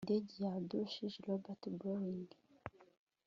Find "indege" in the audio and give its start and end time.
0.03-0.33